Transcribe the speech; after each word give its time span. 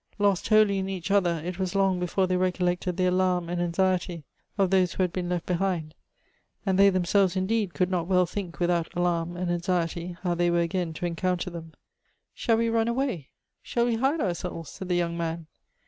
"Lost 0.27 0.47
wholly 0.47 0.79
in 0.79 0.89
each 0.89 1.11
other, 1.11 1.43
it 1.45 1.59
was 1.59 1.75
long 1.75 1.99
before 1.99 2.25
they 2.25 2.35
recollected 2.35 2.97
the 2.97 3.05
alarm 3.05 3.47
and 3.47 3.61
anxiety 3.61 4.23
of 4.57 4.71
those 4.71 4.93
who 4.93 5.03
had 5.03 5.13
been 5.13 5.25
260 5.25 5.53
Goethe's 5.59 5.61
left 5.61 5.85
behind; 5.85 5.95
and 6.65 6.79
they 6.79 6.89
themselves, 6.89 7.35
indeed, 7.35 7.75
could 7.75 7.91
not 7.91 8.07
■well 8.07 8.27
think, 8.27 8.59
without 8.59 8.91
alarm 8.95 9.37
and 9.37 9.51
anxiety, 9.51 10.17
how 10.23 10.33
they 10.33 10.49
were 10.49 10.59
again 10.61 10.91
to 10.93 11.05
encounter 11.05 11.51
them.' 11.51 11.73
Shall 12.33 12.57
we 12.57 12.69
run 12.69 12.87
away? 12.87 13.29
shall 13.61 13.85
we 13.85 13.93
hide 13.97 14.21
ourselves?' 14.21 14.71
said 14.71 14.89
the 14.89 14.95
young 14.95 15.15
man. 15.15 15.45